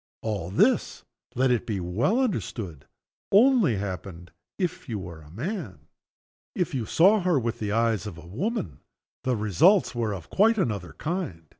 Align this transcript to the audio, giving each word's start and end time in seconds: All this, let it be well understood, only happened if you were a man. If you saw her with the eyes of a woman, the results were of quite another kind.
All 0.23 0.49
this, 0.49 1.03
let 1.35 1.51
it 1.51 1.67
be 1.67 1.79
well 1.79 2.19
understood, 2.19 2.87
only 3.31 3.75
happened 3.75 4.31
if 4.57 4.89
you 4.89 4.97
were 4.97 5.21
a 5.21 5.29
man. 5.29 5.87
If 6.55 6.73
you 6.73 6.87
saw 6.87 7.19
her 7.19 7.39
with 7.39 7.59
the 7.59 7.71
eyes 7.71 8.07
of 8.07 8.17
a 8.17 8.25
woman, 8.25 8.79
the 9.25 9.35
results 9.35 9.93
were 9.93 10.15
of 10.15 10.31
quite 10.31 10.57
another 10.57 10.93
kind. 10.93 11.43